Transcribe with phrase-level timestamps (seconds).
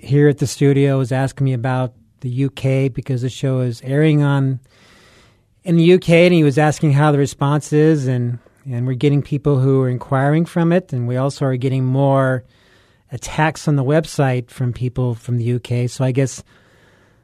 [0.00, 4.22] here at the studio, was asking me about the UK because the show is airing
[4.22, 4.60] on
[5.62, 9.22] in the UK, and he was asking how the response is, and and we're getting
[9.22, 12.44] people who are inquiring from it, and we also are getting more
[13.12, 15.88] attacks on the website from people from the UK.
[15.88, 16.42] So I guess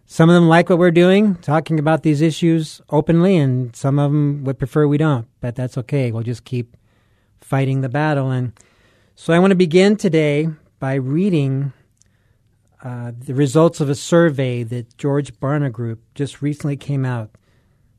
[0.07, 4.11] some of them like what we're doing, talking about these issues openly, and some of
[4.11, 5.27] them would prefer we don't.
[5.41, 6.13] But that's okay.
[6.13, 6.77] We'll just keep
[7.41, 8.31] fighting the battle.
[8.31, 8.53] And
[9.15, 10.49] so I want to begin today
[10.79, 11.73] by reading
[12.83, 17.31] uh, the results of a survey that George Barna Group just recently came out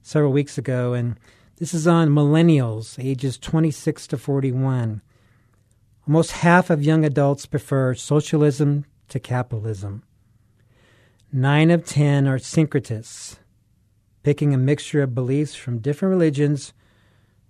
[0.02, 0.94] several weeks ago.
[0.94, 1.20] And
[1.58, 5.02] this is on millennials, ages 26 to 41.
[6.08, 10.04] Almost half of young adults prefer socialism to capitalism.
[11.32, 13.38] Nine of ten are syncretists,
[14.24, 16.74] picking a mixture of beliefs from different religions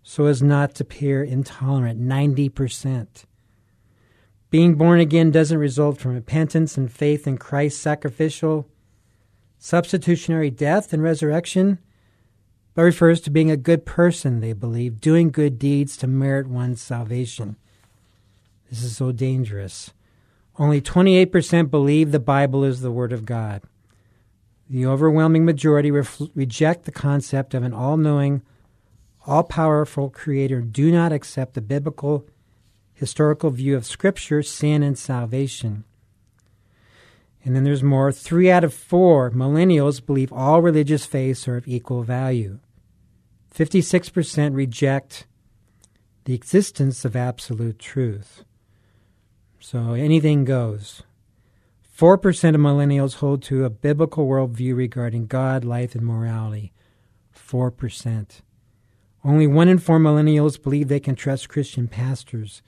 [0.02, 2.02] so as not to appear intolerant.
[2.02, 3.26] 90%.
[4.50, 8.70] Being born again doesn't result from repentance and faith in Christ's sacrificial,
[9.58, 11.80] substitutionary death and resurrection,
[12.74, 16.82] but refers to being a good person, they believe, doing good deeds to merit one's
[16.82, 17.58] salvation.
[18.70, 19.92] This is so dangerous.
[20.60, 23.64] Only 28% believe the Bible is the Word of God.
[24.70, 28.42] The overwhelming majority ref- reject the concept of an all knowing,
[29.26, 32.28] all powerful Creator, do not accept the biblical,
[32.98, 35.84] historical view of Scripture, sin, and salvation.
[37.46, 38.12] And then there's more.
[38.12, 42.60] Three out of four millennials believe all religious faiths are of equal value.
[43.56, 45.28] 56% reject
[46.26, 48.44] the existence of absolute truth.
[49.60, 51.04] So anything goes.
[51.98, 56.74] 4% of millennials hold to a biblical worldview regarding God, life, and morality.
[57.36, 58.42] 4%.
[59.24, 62.62] Only 1 in 4 millennials believe they can trust Christian pastors.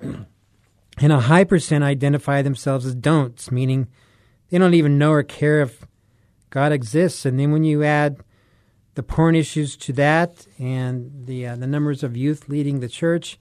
[0.00, 3.88] And a high percent identify themselves as don'ts, meaning
[4.50, 5.86] they don't even know or care if
[6.50, 7.24] God exists.
[7.24, 8.18] And then when you add
[8.94, 13.38] the porn issues to that and the uh, the numbers of youth leading the church,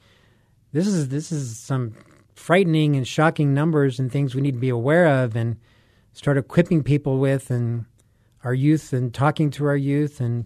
[0.72, 1.96] this is this is some
[2.38, 5.58] frightening and shocking numbers and things we need to be aware of and
[6.14, 7.86] start equipping people with and
[8.44, 10.46] our youth and talking to our youth and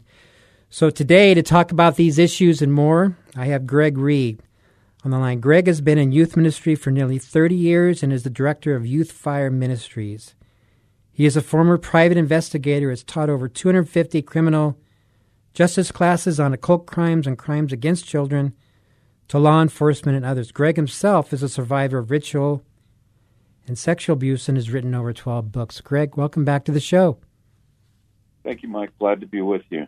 [0.70, 4.42] so today to talk about these issues and more i have greg reid
[5.04, 8.24] on the line greg has been in youth ministry for nearly 30 years and is
[8.24, 10.36] the director of youth fire ministries
[11.12, 14.78] he is a former private investigator has taught over 250 criminal
[15.54, 18.54] justice classes on occult crimes and crimes against children
[19.28, 20.52] to law enforcement and others.
[20.52, 22.64] Greg himself is a survivor of ritual
[23.68, 25.80] and sexual abuse and has written over 12 books.
[25.82, 27.18] Greg, welcome back to the show.
[28.44, 28.92] Thank you, Mike.
[29.00, 29.88] Glad to be with you.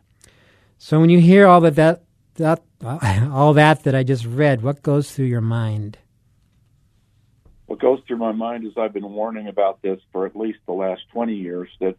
[0.77, 2.03] So when you hear all of that,
[2.35, 2.61] that
[3.31, 5.97] all that that I just read, what goes through your mind?
[7.65, 10.73] What goes through my mind is I've been warning about this for at least the
[10.73, 11.95] last 20 years that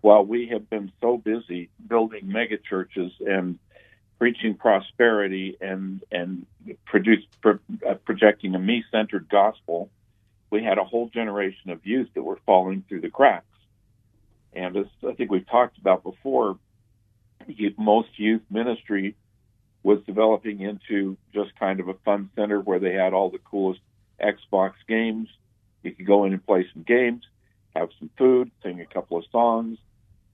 [0.00, 3.58] while we have been so busy building megachurches and
[4.18, 6.46] preaching prosperity and and
[6.84, 9.90] produce pro, uh, projecting a me-centered gospel,
[10.50, 13.44] we had a whole generation of youth that were falling through the cracks.
[14.52, 16.58] And as I think we've talked about before,
[17.76, 19.16] most youth ministry
[19.82, 23.80] was developing into just kind of a fun center where they had all the coolest
[24.20, 25.28] Xbox games.
[25.82, 27.24] You could go in and play some games,
[27.74, 29.78] have some food, sing a couple of songs,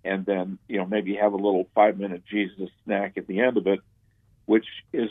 [0.05, 3.57] and then you know maybe have a little five minute Jesus snack at the end
[3.57, 3.81] of it,
[4.47, 5.11] which is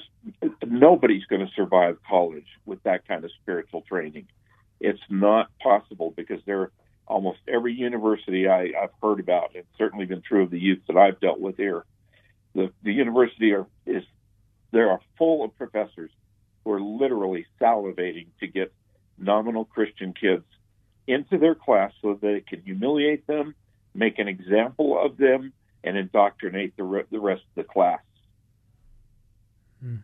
[0.66, 4.28] nobody's going to survive college with that kind of spiritual training.
[4.82, 6.72] It's not possible because there
[7.08, 10.98] almost every university I, I've heard about, it's certainly been true of the youth that
[10.98, 11.86] I've dealt with here.
[12.54, 14.04] The the university are is
[14.75, 16.12] there are full of professors
[16.63, 18.74] who are literally salivating to get
[19.18, 20.44] nominal Christian kids
[21.07, 23.56] into their class so that they can humiliate them,
[23.94, 25.54] make an example of them,
[25.86, 28.01] and indoctrinate the, re- the rest of the class.
[29.81, 29.98] Hmm.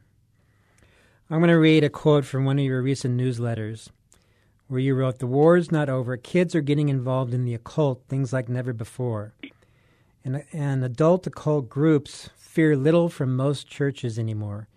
[1.30, 3.90] I'm going to read a quote from one of your recent newsletters
[4.70, 6.16] where you wrote The war is not over.
[6.16, 9.34] Kids are getting involved in the occult, things like never before.
[10.24, 14.68] And, and adult occult groups fear little from most churches anymore.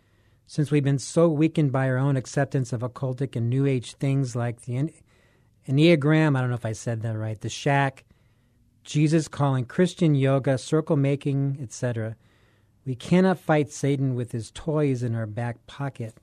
[0.47, 4.37] Since we've been so weakened by our own acceptance of occultic and New Age things
[4.37, 4.93] like the
[5.69, 8.05] Enneagram, I don't know if I said that right, the shack,
[8.85, 12.15] Jesus calling Christian yoga, circle making, etc.
[12.87, 16.15] We cannot fight Satan with his toys in our back pocket.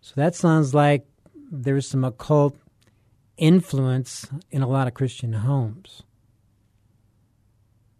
[0.00, 1.06] So that sounds like
[1.52, 2.56] there's some occult
[3.36, 6.02] influence in a lot of Christian homes.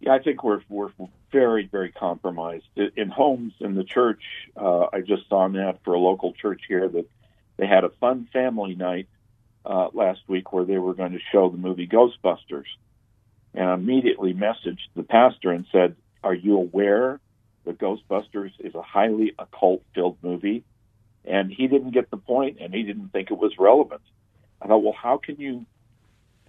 [0.01, 0.89] Yeah, I think we're we're
[1.31, 4.23] very very compromised in homes in the church.
[4.55, 7.09] Uh, I just saw ad for a local church here that
[7.57, 9.07] they had a fun family night
[9.65, 12.67] uh, last week where they were going to show the movie Ghostbusters,
[13.53, 17.19] and I immediately messaged the pastor and said, "Are you aware
[17.65, 20.63] that Ghostbusters is a highly occult filled movie?"
[21.25, 24.01] And he didn't get the point, and he didn't think it was relevant.
[24.61, 25.65] I thought, well, how can you,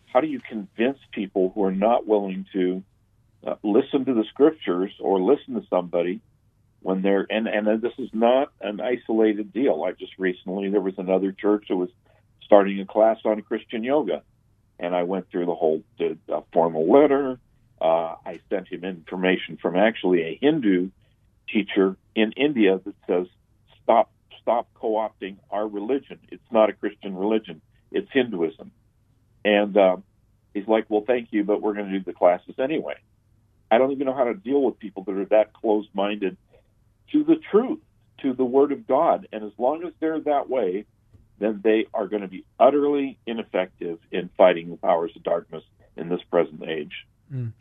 [0.06, 2.82] how do you convince people who are not willing to
[3.46, 6.20] uh, listen to the scriptures or listen to somebody
[6.80, 9.84] when they're and and this is not an isolated deal.
[9.86, 11.90] I just recently there was another church that was
[12.44, 14.22] starting a class on Christian yoga,
[14.78, 17.38] and I went through the whole did a formal letter.
[17.80, 20.90] Uh, I sent him information from actually a Hindu
[21.48, 23.26] teacher in India that says
[23.82, 24.10] stop
[24.40, 26.18] stop co-opting our religion.
[26.30, 27.60] It's not a Christian religion.
[27.90, 28.70] It's Hinduism.
[29.44, 29.96] And uh,
[30.54, 32.96] he's like, well, thank you, but we're going to do the classes anyway.
[33.70, 36.36] I don't even know how to deal with people that are that closed minded
[37.12, 37.80] to the truth,
[38.22, 39.28] to the Word of God.
[39.32, 40.86] And as long as they're that way,
[41.38, 45.64] then they are going to be utterly ineffective in fighting the powers of darkness
[45.96, 47.06] in this present age.
[47.32, 47.52] Mm.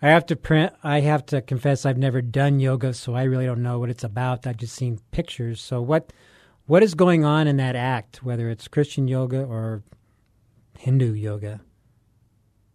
[0.00, 0.72] I have to print.
[0.82, 4.04] I have to confess, I've never done yoga, so I really don't know what it's
[4.04, 4.46] about.
[4.46, 5.60] I've just seen pictures.
[5.60, 6.12] So what,
[6.66, 9.82] what is going on in that act, whether it's Christian yoga or
[10.78, 11.60] Hindu yoga?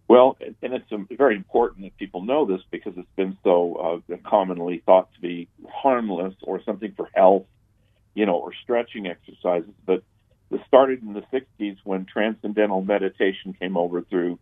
[0.07, 4.81] Well, and it's very important that people know this because it's been so uh, commonly
[4.85, 7.43] thought to be harmless or something for health,
[8.13, 9.73] you know, or stretching exercises.
[9.85, 10.03] But
[10.49, 14.39] this started in the 60s when transcendental meditation came over through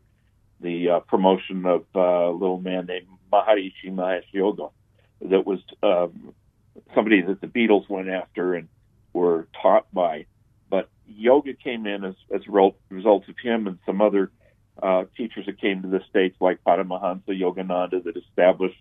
[0.61, 4.67] the uh, promotion of uh, a little man named Maharishi Mahesh Yoga,
[5.21, 6.33] that was um,
[6.93, 8.67] somebody that the Beatles went after and
[9.13, 10.27] were taught by.
[10.69, 14.29] But yoga came in as, as a result of him and some other
[14.81, 18.79] uh, teachers that came to the States, like Paramahansa Yogananda, that established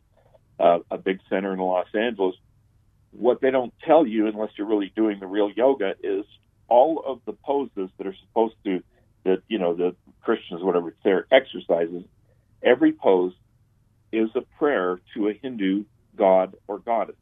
[0.59, 2.35] uh, a big center in Los Angeles.
[3.13, 6.25] What they don't tell you, unless you're really doing the real yoga, is
[6.69, 8.83] all of the poses that are supposed to,
[9.25, 12.05] that, you know, the Christians, whatever, their exercises,
[12.63, 13.33] every pose
[14.13, 15.85] is a prayer to a Hindu
[16.17, 17.17] god or goddess.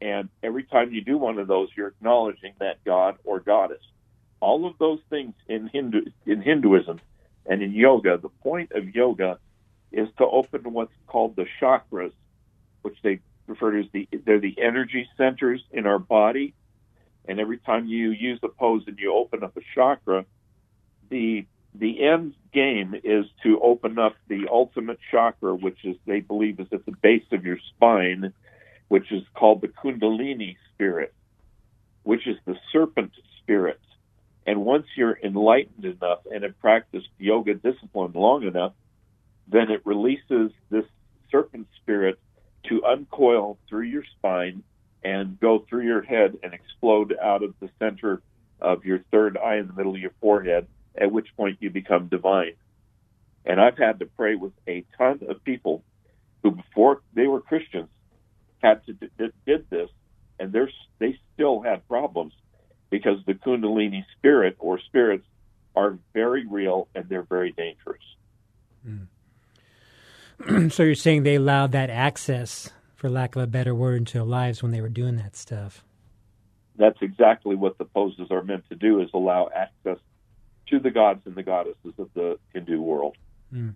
[0.00, 3.82] And every time you do one of those, you're acknowledging that god or goddess.
[4.40, 7.00] All of those things in Hindu in Hinduism
[7.46, 9.38] and in yoga, the point of yoga
[9.92, 12.12] is to open what's called the chakras,
[12.82, 16.54] which they refer to as the they're the energy centers in our body.
[17.26, 20.24] And every time you use a pose and you open up a chakra,
[21.10, 26.60] the the end game is to open up the ultimate chakra, which is they believe
[26.60, 28.32] is at the base of your spine,
[28.88, 31.12] which is called the Kundalini spirit,
[32.04, 33.80] which is the serpent spirit.
[34.46, 38.72] And once you're enlightened enough and have practiced yoga discipline long enough,
[39.48, 40.84] then it releases this
[41.30, 42.18] serpent spirit
[42.68, 44.62] to uncoil through your spine
[45.02, 48.22] and go through your head and explode out of the center
[48.60, 52.08] of your third eye in the middle of your forehead, at which point you become
[52.08, 52.54] divine.
[53.44, 55.82] And I've had to pray with a ton of people
[56.42, 57.90] who, before they were Christians,
[58.62, 59.90] had to did this,
[60.38, 62.32] and they're, they still had problems
[62.94, 65.26] because the Kundalini spirit or spirits
[65.74, 68.04] are very real and they're very dangerous.
[68.86, 70.70] Mm.
[70.72, 74.22] so you're saying they allowed that access, for lack of a better word, into their
[74.22, 75.82] lives when they were doing that stuff.
[76.76, 79.98] That's exactly what the poses are meant to do: is allow access
[80.68, 83.16] to the gods and the goddesses of the Hindu world.
[83.52, 83.74] Mm.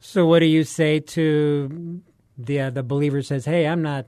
[0.00, 2.00] So, what do you say to
[2.38, 4.06] the uh, the believer says, "Hey, I'm not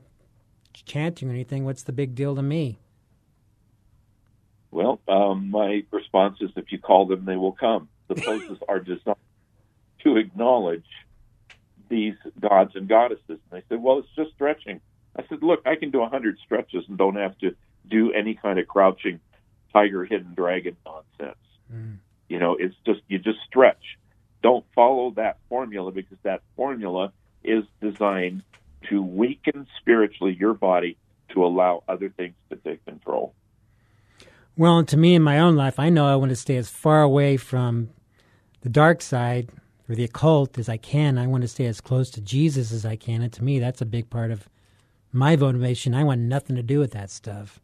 [0.73, 1.65] chanting or anything.
[1.65, 2.79] What's the big deal to me?"
[4.71, 7.89] Well, um, my response is if you call them, they will come.
[8.07, 9.15] The poses are designed
[10.03, 10.85] to acknowledge
[11.89, 13.21] these gods and goddesses.
[13.27, 14.81] And they said, well, it's just stretching.
[15.15, 17.55] I said, look, I can do a 100 stretches and don't have to
[17.89, 19.19] do any kind of crouching
[19.73, 21.37] tiger, hidden dragon nonsense.
[22.29, 23.97] You know, it's just you just stretch.
[24.43, 28.43] Don't follow that formula because that formula is designed
[28.89, 30.97] to weaken spiritually your body
[31.29, 33.33] to allow other things to take control.
[34.57, 37.03] Well, to me in my own life, I know I want to stay as far
[37.03, 37.91] away from
[38.61, 39.49] the dark side
[39.87, 41.19] or the occult as I can.
[41.19, 43.21] I want to stay as close to Jesus as I can.
[43.21, 44.49] And to me, that's a big part of
[45.11, 45.93] my motivation.
[45.93, 47.59] I want nothing to do with that stuff.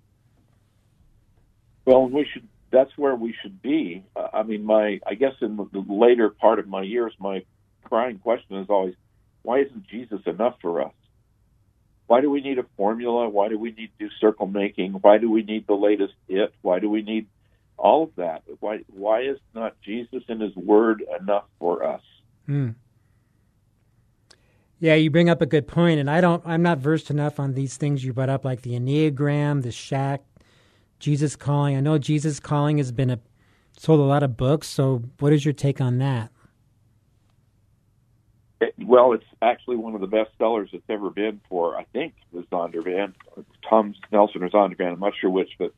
[1.85, 2.47] Well, we should.
[2.69, 4.05] That's where we should be.
[4.15, 4.99] Uh, I mean, my.
[5.07, 7.43] I guess in the, the later part of my years, my
[7.83, 8.93] crying question is always,
[9.41, 10.93] why isn't Jesus enough for us?
[12.07, 13.29] Why do we need a formula?
[13.29, 14.93] Why do we need to do circle making?
[14.93, 16.53] Why do we need the latest it?
[16.61, 17.27] Why do we need
[17.77, 18.43] all of that?
[18.59, 22.01] Why why is not Jesus and His Word enough for us?
[22.45, 22.71] Hmm.
[24.79, 26.43] Yeah, you bring up a good point, and I don't.
[26.45, 30.23] I'm not versed enough on these things you brought up, like the Enneagram, the Shack,
[30.99, 31.77] Jesus Calling.
[31.77, 33.19] I know Jesus Calling has been a
[33.77, 34.67] sold a lot of books.
[34.67, 36.31] So, what is your take on that?
[38.63, 42.15] It- well, it's actually one of the best sellers it's ever been for, I think,
[42.33, 43.15] the Zondervan,
[43.69, 44.93] Tom Nelson or Zondervan.
[44.93, 45.73] I'm not sure which, but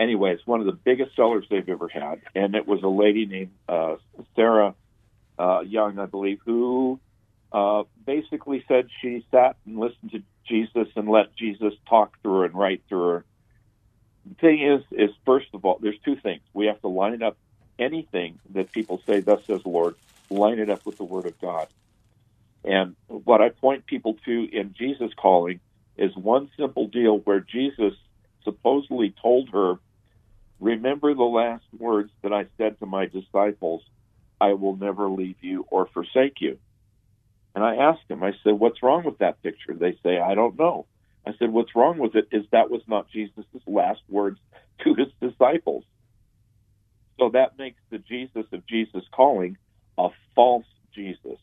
[0.00, 2.22] anyway, it's one of the biggest sellers they've ever had.
[2.34, 3.96] And it was a lady named uh,
[4.36, 4.76] Sarah
[5.38, 7.00] uh, Young, I believe, who
[7.52, 12.44] uh, basically said she sat and listened to Jesus and let Jesus talk through her
[12.46, 13.26] and write through her.
[14.28, 16.42] The thing is, is first of all, there's two things.
[16.54, 17.38] We have to line up
[17.78, 19.96] anything that people say, "Thus says the Lord,"
[20.30, 21.68] line it up with the Word of God.
[22.64, 25.60] And what I point people to in Jesus calling
[25.96, 27.94] is one simple deal where Jesus
[28.44, 29.76] supposedly told her,
[30.60, 33.82] Remember the last words that I said to my disciples,
[34.40, 36.58] I will never leave you or forsake you.
[37.54, 39.74] And I asked him, I said, What's wrong with that picture?
[39.74, 40.86] They say, I don't know.
[41.26, 44.38] I said, What's wrong with it is that was not Jesus' last words
[44.84, 45.84] to his disciples.
[47.18, 49.58] So that makes the Jesus of Jesus calling
[49.98, 50.64] a false
[50.94, 51.38] Jesus.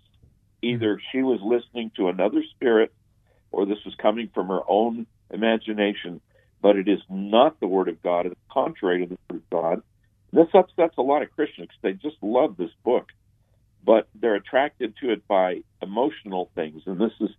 [0.62, 2.94] Either she was listening to another spirit
[3.52, 6.22] or this was coming from her own imagination,
[6.62, 8.26] but it is not the Word of God.
[8.26, 9.82] It's contrary to the Word of God.
[10.34, 11.70] This upsets a lot of Christians.
[11.82, 13.10] They just love this book,
[13.86, 16.84] but they're attracted to it by emotional things.
[16.86, 17.30] And this is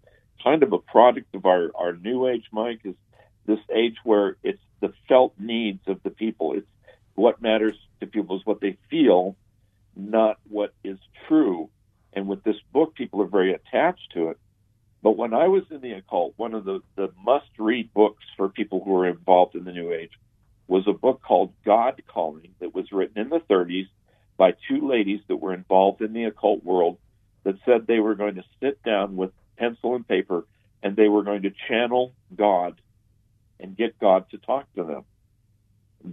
[0.42, 2.94] kind of a product of our, our new age, Mike, is
[3.46, 6.54] this age where it's the felt needs of the people.
[6.54, 6.66] It's
[7.14, 9.36] what matters to people is what they feel,
[9.96, 11.68] not what is true.
[12.12, 14.38] And with this book, people are very attached to it.
[15.02, 18.48] But when I was in the occult, one of the, the must read books for
[18.48, 20.12] people who are involved in the New Age
[20.66, 23.88] was a book called God Calling that was written in the 30s
[24.36, 26.98] by two ladies that were involved in the occult world
[27.44, 30.44] that said they were going to sit down with pencil and paper
[30.82, 32.80] and they were going to channel God
[33.58, 35.04] and get God to talk to them.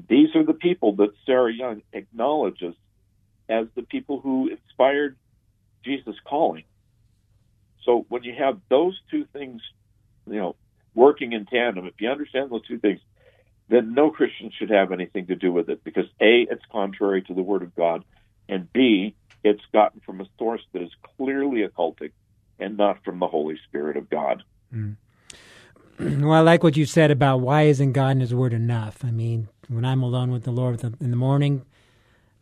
[0.09, 2.75] These are the people that Sarah Young acknowledges
[3.47, 5.15] as the people who inspired
[5.85, 6.63] Jesus calling.
[7.83, 9.61] So when you have those two things,
[10.27, 10.55] you know,
[10.95, 12.99] working in tandem, if you understand those two things,
[13.69, 17.33] then no Christian should have anything to do with it because A, it's contrary to
[17.33, 18.03] the Word of God,
[18.49, 22.11] and B, it's gotten from a source that is clearly occultic
[22.59, 24.43] and not from the Holy Spirit of God.
[24.71, 24.93] Hmm.
[25.97, 29.05] Well, I like what you said about why isn't God and His Word enough?
[29.05, 31.65] I mean, when I'm alone with the Lord in the morning,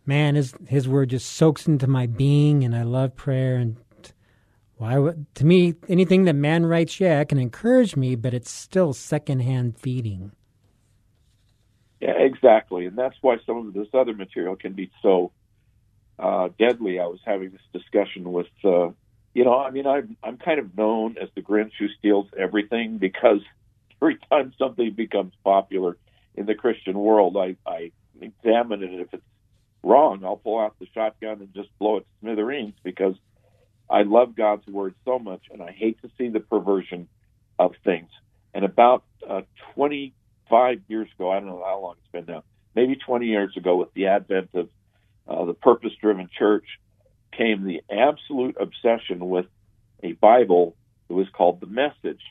[0.05, 3.55] man, His His Word just soaks into my being, and I love prayer.
[3.55, 3.77] And
[4.75, 8.51] why would to me anything that man writes, yeah, it can encourage me, but it's
[8.51, 10.31] still secondhand feeding.
[12.01, 15.31] Yeah, exactly, and that's why some of this other material can be so
[16.19, 16.99] uh, deadly.
[16.99, 18.89] I was having this discussion with, uh,
[19.33, 22.97] you know, I mean, I'm I'm kind of known as the Grinch who steals everything
[22.97, 23.39] because
[24.01, 25.97] every time something becomes popular
[26.35, 28.99] in the Christian world, I I examine it.
[28.99, 29.23] If it's
[29.83, 33.15] wrong, I'll pull out the shotgun and just blow it to smithereens because
[33.89, 37.07] I love God's word so much, and I hate to see the perversion
[37.59, 38.09] of things.
[38.53, 39.41] And about uh,
[39.75, 42.43] 25 years ago, I don't know how long it's been now,
[42.75, 44.69] maybe 20 years ago, with the advent of
[45.27, 46.65] uh, the purpose driven church,
[47.37, 49.45] came the absolute obsession with
[50.01, 50.75] a Bible
[51.07, 52.21] that was called the Message.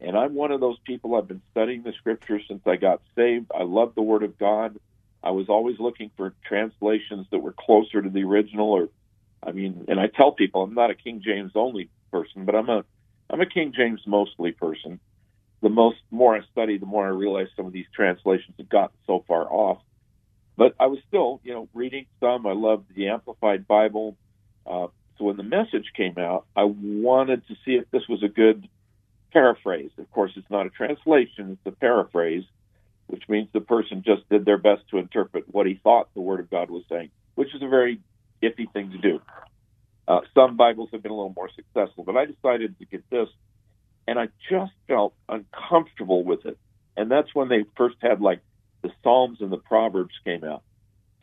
[0.00, 3.50] And I'm one of those people, I've been studying the scriptures since I got saved.
[3.54, 4.78] I love the Word of God.
[5.22, 8.88] I was always looking for translations that were closer to the original or
[9.42, 12.68] I mean, and I tell people I'm not a King James only person, but I'm
[12.68, 12.84] a
[13.30, 15.00] I'm a King James mostly person.
[15.60, 18.96] The most more I study, the more I realize some of these translations have gotten
[19.06, 19.78] so far off.
[20.56, 22.46] But I was still, you know, reading some.
[22.46, 24.16] I loved the Amplified Bible.
[24.66, 28.28] Uh, so when the message came out, I wanted to see if this was a
[28.28, 28.68] good
[29.32, 29.90] paraphrase.
[29.98, 32.44] Of course, it's not a translation; it's a paraphrase.
[33.08, 36.40] Which means the person just did their best to interpret what he thought the Word
[36.40, 38.00] of God was saying, which is a very
[38.42, 39.20] iffy thing to do.
[40.06, 43.28] Uh, some Bibles have been a little more successful, but I decided to get this,
[44.06, 46.58] and I just felt uncomfortable with it.
[46.96, 48.40] And that's when they first had like
[48.82, 50.62] the Psalms and the Proverbs came out,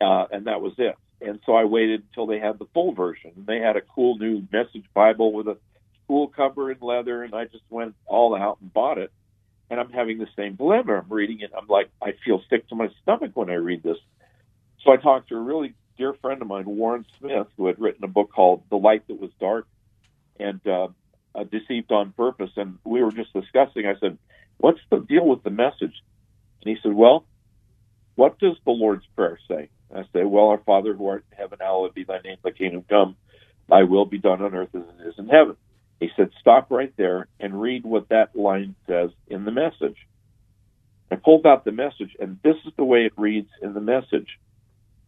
[0.00, 0.96] uh, and that was it.
[1.20, 3.32] And so I waited until they had the full version.
[3.46, 5.56] They had a cool new Message Bible with a
[6.08, 9.10] cool cover in leather, and I just went all out and bought it.
[9.70, 10.94] And I'm having the same dilemma.
[10.98, 11.50] I'm reading it.
[11.56, 13.98] I'm like, I feel sick to my stomach when I read this.
[14.84, 18.04] So I talked to a really dear friend of mine, Warren Smith, who had written
[18.04, 19.66] a book called The Light That Was Dark
[20.38, 20.88] and uh,
[21.34, 22.50] uh, Deceived on Purpose.
[22.56, 23.86] And we were just discussing.
[23.86, 24.18] I said,
[24.58, 25.94] What's the deal with the message?
[26.62, 27.26] And he said, Well,
[28.14, 29.68] what does the Lord's Prayer say?
[29.94, 32.84] I say, Well, our Father who art in heaven, hallowed be thy name, thy kingdom
[32.88, 33.16] come,
[33.68, 35.56] thy will be done on earth as it is in heaven.
[36.00, 39.96] He said, Stop right there and read what that line says in the message.
[41.10, 44.38] I pulled out the message, and this is the way it reads in the message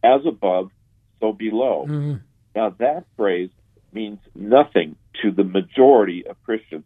[0.03, 0.71] As above,
[1.19, 1.85] so below.
[1.85, 2.15] hmm
[2.55, 3.49] Now, that phrase
[3.91, 6.85] means nothing to the majority of Christians,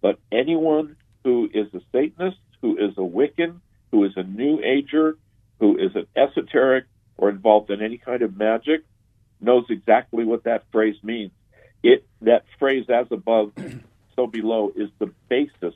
[0.00, 5.16] but anyone who is a Satanist, who is a Wiccan, who is a New Ager,
[5.60, 6.84] who is an esoteric
[7.16, 8.82] or involved in any kind of magic,
[9.40, 11.30] knows exactly what that phrase means.
[11.82, 13.52] It that phrase "as above,
[14.16, 15.74] so below" is the basis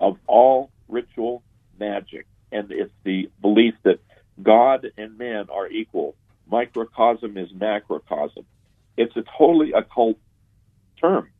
[0.00, 1.42] of all ritual
[1.78, 4.00] magic, and it's the belief that
[4.42, 6.14] God and man are equal.
[6.50, 8.44] Microcosm is macrocosm.
[8.96, 10.18] It's a totally occult
[11.00, 11.30] term.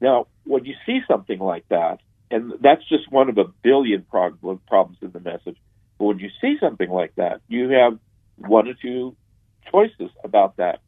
[0.00, 4.60] Now, when you see something like that, and that's just one of a billion problem,
[4.66, 5.56] problems in the message,
[5.98, 7.98] but when you see something like that, you have
[8.36, 9.14] one or two
[9.70, 10.80] choices about that.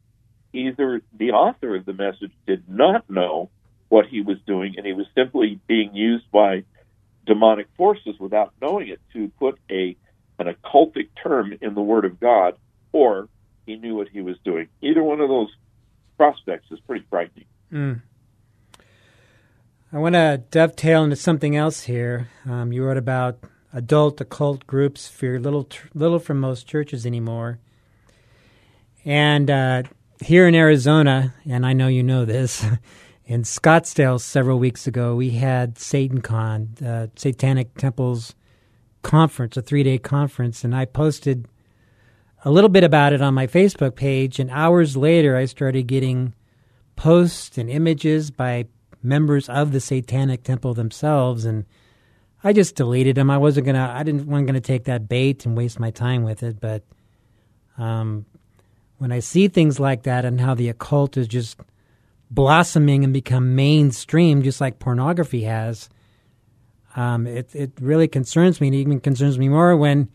[0.55, 3.49] Either the author of the message did not know
[3.89, 6.63] what he was doing, and he was simply being used by
[7.25, 9.95] demonic forces without knowing it to put a
[10.37, 12.55] an occultic term in the Word of God,
[12.91, 13.29] or
[13.65, 14.67] he knew what he was doing.
[14.81, 15.49] Either one of those
[16.17, 17.45] prospects is pretty frightening.
[17.71, 18.01] Mm.
[19.93, 22.27] I want to dovetail into something else here.
[22.45, 23.39] Um, you wrote about
[23.73, 27.59] adult occult groups fear little, little from most churches anymore.
[29.05, 29.83] And uh,
[30.21, 32.65] here in Arizona, and I know you know this,
[33.25, 38.35] in Scottsdale several weeks ago, we had SatanCon, uh, Satanic Temples
[39.01, 41.47] conference, a three day conference, and I posted
[42.43, 44.39] a little bit about it on my Facebook page.
[44.39, 46.33] And hours later, I started getting
[46.95, 48.65] posts and images by
[49.01, 51.65] members of the Satanic Temple themselves, and
[52.43, 53.31] I just deleted them.
[53.31, 56.43] I wasn't gonna, I didn't wasn't gonna take that bait and waste my time with
[56.43, 56.59] it.
[56.59, 56.83] But
[57.77, 58.25] um,
[58.97, 61.59] when I see things like that and how the occult is just
[62.29, 65.89] blossoming and become mainstream, just like pornography has,
[66.95, 68.67] um, it it really concerns me.
[68.67, 70.09] And even concerns me more when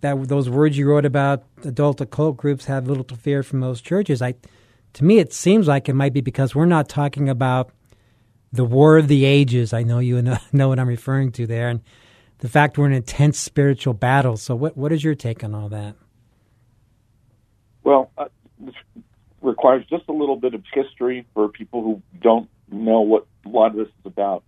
[0.00, 3.84] that those words you wrote about adult occult groups have little to fear from most
[3.84, 4.22] churches.
[4.22, 4.34] I,
[4.94, 7.70] to me, it seems like it might be because we're not talking about
[8.52, 9.72] the war of the ages.
[9.72, 11.80] I know you know, know what I'm referring to there, and
[12.38, 14.36] the fact we're in intense spiritual battle.
[14.36, 15.96] So, what what is your take on all that?
[17.84, 18.26] Well, uh,
[18.58, 18.74] this
[19.42, 23.72] requires just a little bit of history for people who don't know what a lot
[23.72, 24.42] of this is about.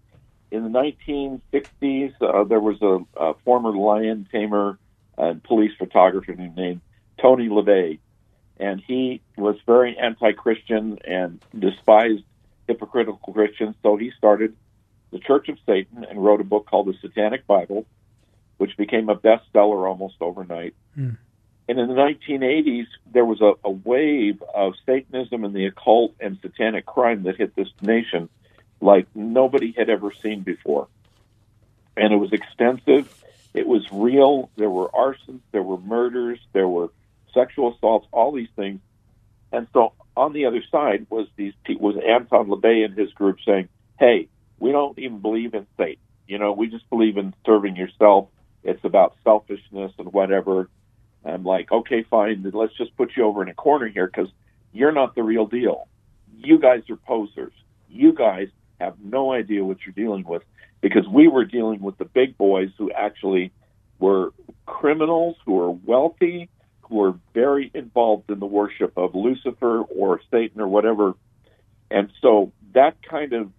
[0.50, 4.78] In the 1960s, uh, there was a, a former lion tamer
[5.18, 6.80] and police photographer named
[7.20, 7.98] Tony LaVey,
[8.58, 12.22] and he was very anti-Christian and despised
[12.68, 13.74] hypocritical Christians.
[13.82, 14.56] So he started
[15.10, 17.86] the Church of Satan and wrote a book called the Satanic Bible,
[18.58, 20.74] which became a bestseller almost overnight.
[20.94, 21.10] Hmm.
[21.68, 26.38] And in the 1980s, there was a, a wave of Satanism and the occult and
[26.40, 28.28] satanic crime that hit this nation
[28.80, 30.86] like nobody had ever seen before.
[31.96, 33.12] And it was extensive.
[33.54, 34.50] It was real.
[34.56, 36.90] There were arsons, there were murders, there were
[37.32, 38.80] sexual assaults, all these things.
[39.50, 43.68] And so on the other side was these was Anton LaVey and his group saying,
[43.98, 46.02] "Hey, we don't even believe in Satan.
[46.26, 48.28] You know, we just believe in serving yourself.
[48.62, 50.68] It's about selfishness and whatever."
[51.28, 52.48] I'm like, "Okay, fine.
[52.52, 54.30] Let's just put you over in a corner here because
[54.72, 55.88] you're not the real deal.
[56.36, 57.52] You guys are posers.
[57.88, 58.48] You guys
[58.80, 60.42] have no idea what you're dealing with
[60.80, 63.52] because we were dealing with the big boys who actually
[63.98, 64.32] were
[64.66, 66.48] criminals who were wealthy,
[66.82, 71.14] who were very involved in the worship of Lucifer or Satan or whatever.
[71.90, 73.50] And so that kind of,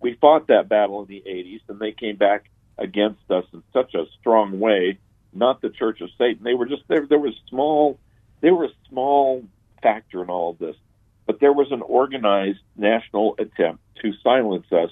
[0.00, 3.94] we fought that battle in the 80s, and they came back against us in such
[3.94, 4.98] a strong way.
[5.38, 6.44] Not the Church of Satan.
[6.44, 7.06] They were just there.
[7.06, 7.98] There was small,
[8.40, 9.44] they were a small
[9.82, 10.76] factor in all of this,
[11.26, 14.90] but there was an organized national attempt to silence us.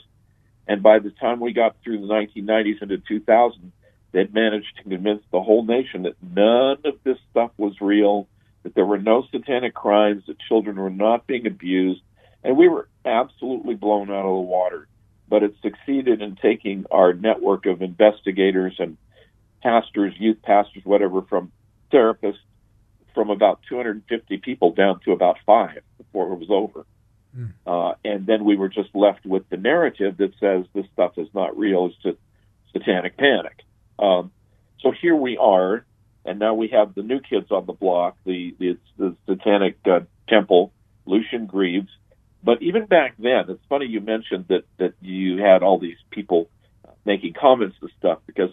[0.67, 3.73] And by the time we got through the 1990s into 2000,
[4.15, 8.29] They'd managed to convince the whole nation that none of this stuff was real,
[8.63, 12.01] that there were no satanic crimes, that children were not being abused,
[12.45, 14.87] and we were absolutely blown out of the water.
[15.29, 18.97] But it succeeded in taking our network of investigators and
[19.65, 21.51] pastors, youth pastors, whatever, from
[21.93, 22.39] therapists
[23.15, 26.85] from about 250 people down to about five before it was over.
[27.37, 27.53] Mm.
[27.67, 31.29] Uh, and then we were just left with the narrative that says this stuff is
[31.33, 32.19] not real, it's just
[32.73, 33.63] satanic panic.
[33.99, 34.31] Um,
[34.81, 35.85] so here we are,
[36.25, 40.01] and now we have the new kids on the block, the, the, the satanic uh,
[40.29, 40.73] temple,
[41.07, 41.89] Lucien Greaves.
[42.43, 46.51] But even back then, it's funny you mentioned that, that you had all these people
[47.07, 48.51] making comments and stuff because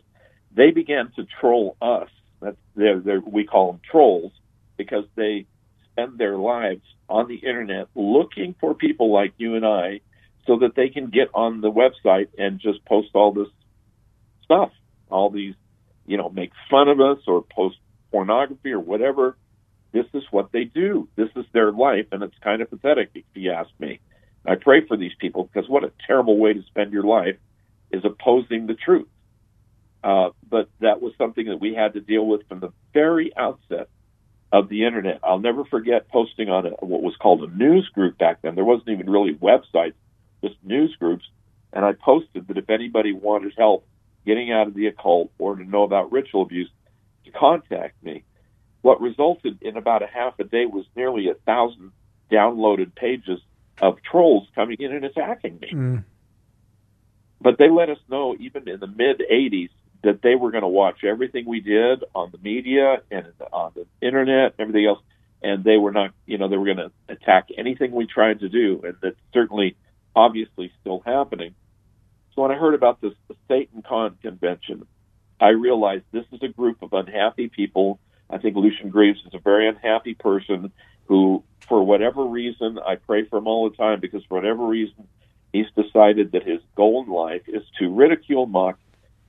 [0.55, 2.09] they began to troll us.
[2.41, 4.31] That's they're, they're, we call them trolls
[4.77, 5.45] because they
[5.91, 10.01] spend their lives on the internet looking for people like you and I
[10.47, 13.47] so that they can get on the website and just post all this
[14.43, 14.71] stuff,
[15.09, 15.53] all these,
[16.05, 17.77] you know, make fun of us or post
[18.11, 19.37] pornography or whatever.
[19.91, 21.07] This is what they do.
[21.15, 23.99] This is their life, and it's kind of pathetic, if you ask me.
[24.45, 27.35] I pray for these people because what a terrible way to spend your life
[27.91, 29.07] is opposing the truth.
[30.03, 33.89] Uh, but that was something that we had to deal with from the very outset
[34.51, 35.19] of the internet.
[35.23, 38.55] I'll never forget posting on a, what was called a news group back then.
[38.55, 39.93] There wasn't even really websites,
[40.43, 41.25] just news groups.
[41.71, 43.85] And I posted that if anybody wanted help
[44.25, 46.69] getting out of the occult or to know about ritual abuse,
[47.25, 48.23] to contact me.
[48.81, 51.91] What resulted in about a half a day was nearly a thousand
[52.31, 53.39] downloaded pages
[53.81, 55.71] of trolls coming in and attacking me.
[55.71, 56.03] Mm.
[57.39, 59.69] But they let us know, even in the mid 80s,
[60.03, 63.85] that they were going to watch everything we did on the media and on the
[64.05, 64.99] internet and everything else,
[65.43, 68.49] and they were not, you know, they were going to attack anything we tried to
[68.49, 69.75] do, and that's certainly,
[70.15, 71.53] obviously, still happening.
[72.33, 73.13] So when I heard about this
[73.47, 74.87] Satan Con convention,
[75.39, 77.99] I realized this is a group of unhappy people.
[78.29, 80.71] I think Lucien Greaves is a very unhappy person
[81.05, 85.07] who, for whatever reason, I pray for him all the time because for whatever reason,
[85.51, 88.79] he's decided that his goal in life is to ridicule, mock,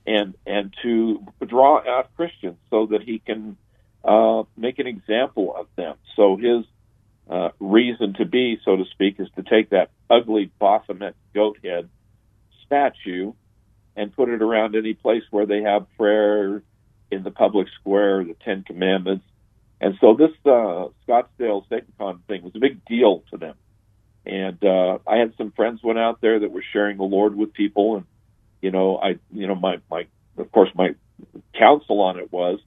[0.07, 3.57] and and to draw out Christians so that he can
[4.05, 5.97] uh, make an example of them.
[6.17, 6.65] So his
[7.31, 11.89] uh, reason to be, so to speak, is to take that ugly Baphomet goat head
[12.67, 13.33] statue
[13.95, 16.63] and put it around any place where they have prayer
[17.11, 19.25] in the public square, the Ten Commandments.
[19.81, 23.55] And so this uh, Scottsdale SatanCon thing was a big deal to them.
[24.25, 27.53] And uh, I had some friends went out there that were sharing the Lord with
[27.53, 28.07] people, and
[28.63, 30.07] you know, I, you know, my, my,
[30.39, 30.95] of course, my
[31.59, 32.61] counsel on it was,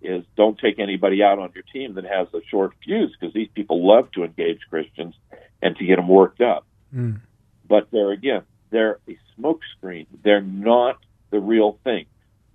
[0.00, 3.48] is don't take anybody out on your team that has a short fuse because these
[3.54, 5.14] people love to engage Christians
[5.60, 6.64] and to get them worked up.
[6.94, 7.20] Mm.
[7.68, 10.06] But there again, they're a smokescreen.
[10.22, 10.98] They're not
[11.30, 12.06] the real thing.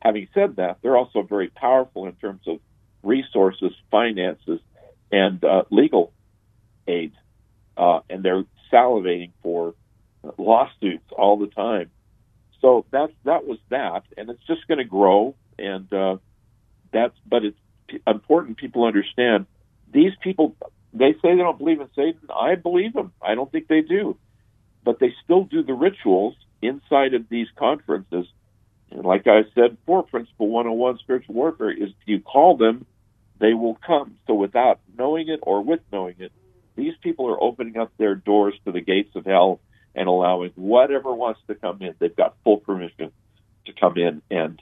[0.01, 2.59] Having said that, they're also very powerful in terms of
[3.03, 4.59] resources, finances,
[5.11, 6.13] and uh, legal
[6.87, 7.11] aid.
[7.75, 9.73] Uh, and they're salivating for
[10.37, 11.89] lawsuits all the time.
[12.63, 15.35] So that's that was that, and it's just going to grow.
[15.59, 16.17] And uh,
[16.93, 17.57] that's but it's
[18.07, 19.47] important people understand
[19.93, 20.55] these people.
[20.93, 22.29] They say they don't believe in Satan.
[22.33, 23.11] I believe them.
[23.21, 24.17] I don't think they do,
[24.83, 28.27] but they still do the rituals inside of these conferences.
[28.91, 32.85] And like I said before, Principle 101 Spiritual Warfare is if you call them,
[33.39, 34.15] they will come.
[34.25, 36.31] So without knowing it or with knowing it,
[36.77, 39.59] these people are opening up their doors to the gates of hell
[39.95, 41.95] and allowing whatever wants to come in.
[41.99, 43.11] They've got full permission
[43.65, 44.61] to come in and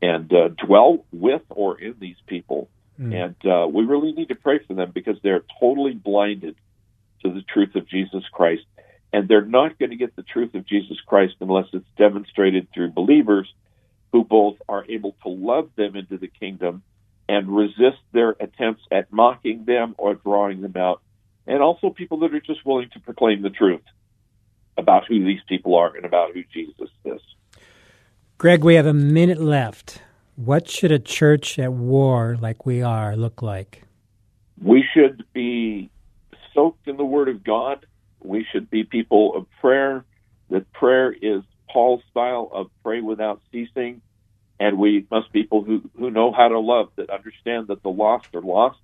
[0.00, 2.68] and uh, dwell with or in these people.
[3.00, 3.24] Mm.
[3.24, 6.56] And uh, we really need to pray for them because they're totally blinded
[7.22, 8.64] to the truth of Jesus Christ.
[9.12, 12.90] And they're not going to get the truth of Jesus Christ unless it's demonstrated through
[12.90, 13.52] believers
[14.10, 16.82] who both are able to love them into the kingdom
[17.28, 21.00] and resist their attempts at mocking them or drawing them out.
[21.46, 23.82] And also people that are just willing to proclaim the truth
[24.76, 27.20] about who these people are and about who Jesus is.
[28.38, 30.02] Greg, we have a minute left.
[30.36, 33.84] What should a church at war like we are look like?
[34.60, 35.90] We should be
[36.54, 37.86] soaked in the Word of God.
[38.20, 40.04] We should be people of prayer.
[40.50, 44.02] That prayer is Paul's style of pray without ceasing.
[44.58, 47.90] And we must be people who, who know how to love, that understand that the
[47.90, 48.78] lost are lost.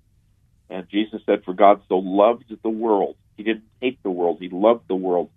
[0.69, 3.15] And Jesus said, For God so loved the world.
[3.37, 5.29] He didn't hate the world, He loved the world.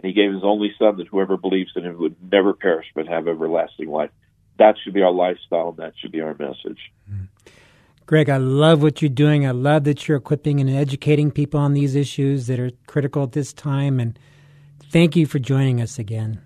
[0.00, 3.08] And He gave His only Son that whoever believes in Him would never perish but
[3.08, 4.10] have everlasting life.
[4.58, 6.78] That should be our lifestyle, and that should be our message.
[8.06, 9.46] Greg, I love what you're doing.
[9.46, 13.32] I love that you're equipping and educating people on these issues that are critical at
[13.32, 13.98] this time.
[13.98, 14.16] And
[14.90, 16.40] thank you for joining us again.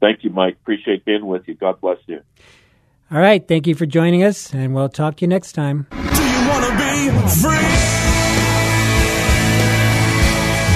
[0.00, 0.56] Thank you, Mike.
[0.60, 1.54] Appreciate being with you.
[1.54, 2.20] God bless you.
[3.12, 3.46] All right.
[3.46, 5.86] Thank you for joining us, and we'll talk to you next time.